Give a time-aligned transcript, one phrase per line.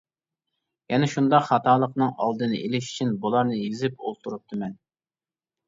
[0.93, 4.77] يەنە شۇنداق خاتالىقنىڭ ئالدىنى ئېلىش ئۈچۈن بۇلارنى يېزىپ ئولتۇرۇپتىمەن.